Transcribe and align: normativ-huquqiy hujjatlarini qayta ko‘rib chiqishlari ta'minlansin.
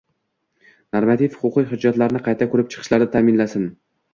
normativ-huquqiy 0.95 1.67
hujjatlarini 1.73 2.23
qayta 2.29 2.51
ko‘rib 2.55 2.73
chiqishlari 2.73 3.13
ta'minlansin. 3.17 3.71